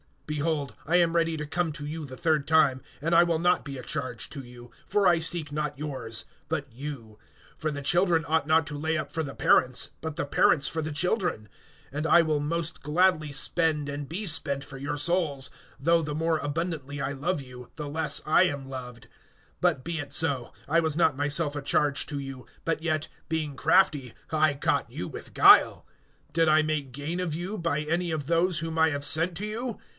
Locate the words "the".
2.05-2.15, 7.69-7.81, 9.23-9.35, 10.15-10.23, 10.81-10.91, 16.01-16.15, 17.75-17.89